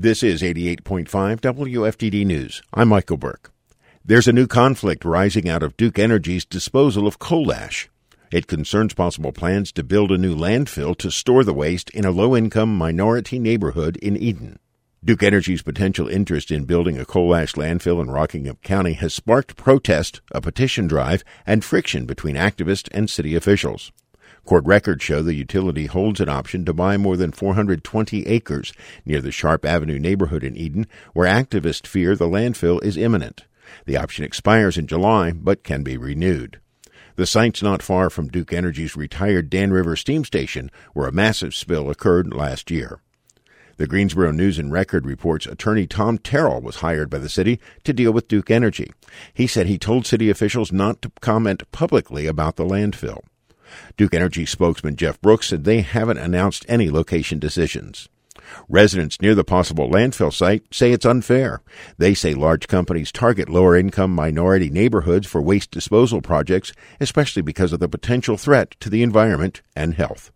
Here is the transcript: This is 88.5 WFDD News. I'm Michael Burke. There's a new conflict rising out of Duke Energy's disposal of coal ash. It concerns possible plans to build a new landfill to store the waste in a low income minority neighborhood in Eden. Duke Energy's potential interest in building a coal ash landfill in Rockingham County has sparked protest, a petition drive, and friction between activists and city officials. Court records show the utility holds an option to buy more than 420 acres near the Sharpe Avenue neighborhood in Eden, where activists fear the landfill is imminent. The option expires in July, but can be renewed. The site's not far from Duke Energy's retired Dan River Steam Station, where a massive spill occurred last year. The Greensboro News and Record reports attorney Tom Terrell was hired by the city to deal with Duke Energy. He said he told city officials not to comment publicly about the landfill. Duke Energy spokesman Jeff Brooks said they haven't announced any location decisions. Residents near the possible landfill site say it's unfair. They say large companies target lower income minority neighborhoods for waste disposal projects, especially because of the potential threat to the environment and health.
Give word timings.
This 0.00 0.22
is 0.22 0.42
88.5 0.42 1.08
WFDD 1.40 2.24
News. 2.24 2.62
I'm 2.72 2.86
Michael 2.86 3.16
Burke. 3.16 3.52
There's 4.04 4.28
a 4.28 4.32
new 4.32 4.46
conflict 4.46 5.04
rising 5.04 5.48
out 5.48 5.64
of 5.64 5.76
Duke 5.76 5.98
Energy's 5.98 6.44
disposal 6.44 7.08
of 7.08 7.18
coal 7.18 7.52
ash. 7.52 7.90
It 8.30 8.46
concerns 8.46 8.94
possible 8.94 9.32
plans 9.32 9.72
to 9.72 9.82
build 9.82 10.12
a 10.12 10.16
new 10.16 10.36
landfill 10.36 10.96
to 10.98 11.10
store 11.10 11.42
the 11.42 11.52
waste 11.52 11.90
in 11.90 12.04
a 12.04 12.12
low 12.12 12.36
income 12.36 12.78
minority 12.78 13.40
neighborhood 13.40 13.96
in 13.96 14.16
Eden. 14.16 14.60
Duke 15.04 15.24
Energy's 15.24 15.62
potential 15.62 16.06
interest 16.06 16.52
in 16.52 16.64
building 16.64 16.96
a 16.96 17.04
coal 17.04 17.34
ash 17.34 17.54
landfill 17.54 18.00
in 18.00 18.08
Rockingham 18.08 18.58
County 18.62 18.92
has 18.92 19.12
sparked 19.12 19.56
protest, 19.56 20.20
a 20.30 20.40
petition 20.40 20.86
drive, 20.86 21.24
and 21.44 21.64
friction 21.64 22.06
between 22.06 22.36
activists 22.36 22.88
and 22.92 23.10
city 23.10 23.34
officials. 23.34 23.90
Court 24.48 24.64
records 24.64 25.04
show 25.04 25.22
the 25.22 25.34
utility 25.34 25.84
holds 25.84 26.20
an 26.20 26.30
option 26.30 26.64
to 26.64 26.72
buy 26.72 26.96
more 26.96 27.18
than 27.18 27.32
420 27.32 28.26
acres 28.26 28.72
near 29.04 29.20
the 29.20 29.30
Sharpe 29.30 29.66
Avenue 29.66 29.98
neighborhood 29.98 30.42
in 30.42 30.56
Eden, 30.56 30.86
where 31.12 31.28
activists 31.28 31.86
fear 31.86 32.16
the 32.16 32.24
landfill 32.24 32.82
is 32.82 32.96
imminent. 32.96 33.44
The 33.84 33.98
option 33.98 34.24
expires 34.24 34.78
in 34.78 34.86
July, 34.86 35.32
but 35.32 35.64
can 35.64 35.82
be 35.82 35.98
renewed. 35.98 36.60
The 37.16 37.26
site's 37.26 37.62
not 37.62 37.82
far 37.82 38.08
from 38.08 38.28
Duke 38.28 38.54
Energy's 38.54 38.96
retired 38.96 39.50
Dan 39.50 39.70
River 39.70 39.96
Steam 39.96 40.24
Station, 40.24 40.70
where 40.94 41.08
a 41.08 41.12
massive 41.12 41.54
spill 41.54 41.90
occurred 41.90 42.32
last 42.32 42.70
year. 42.70 43.02
The 43.76 43.86
Greensboro 43.86 44.32
News 44.32 44.58
and 44.58 44.72
Record 44.72 45.04
reports 45.04 45.44
attorney 45.44 45.86
Tom 45.86 46.16
Terrell 46.16 46.62
was 46.62 46.76
hired 46.76 47.10
by 47.10 47.18
the 47.18 47.28
city 47.28 47.60
to 47.84 47.92
deal 47.92 48.12
with 48.12 48.28
Duke 48.28 48.50
Energy. 48.50 48.94
He 49.34 49.46
said 49.46 49.66
he 49.66 49.76
told 49.76 50.06
city 50.06 50.30
officials 50.30 50.72
not 50.72 51.02
to 51.02 51.12
comment 51.20 51.70
publicly 51.70 52.26
about 52.26 52.56
the 52.56 52.64
landfill. 52.64 53.20
Duke 53.96 54.14
Energy 54.14 54.46
spokesman 54.46 54.96
Jeff 54.96 55.20
Brooks 55.20 55.48
said 55.48 55.64
they 55.64 55.80
haven't 55.80 56.18
announced 56.18 56.64
any 56.68 56.90
location 56.90 57.38
decisions. 57.38 58.08
Residents 58.68 59.20
near 59.20 59.34
the 59.34 59.44
possible 59.44 59.90
landfill 59.90 60.32
site 60.32 60.62
say 60.72 60.92
it's 60.92 61.04
unfair. 61.04 61.60
They 61.98 62.14
say 62.14 62.34
large 62.34 62.66
companies 62.66 63.12
target 63.12 63.48
lower 63.48 63.76
income 63.76 64.14
minority 64.14 64.70
neighborhoods 64.70 65.26
for 65.26 65.42
waste 65.42 65.70
disposal 65.70 66.22
projects, 66.22 66.72
especially 67.00 67.42
because 67.42 67.72
of 67.72 67.80
the 67.80 67.88
potential 67.88 68.36
threat 68.36 68.74
to 68.80 68.90
the 68.90 69.02
environment 69.02 69.62
and 69.76 69.94
health. 69.94 70.32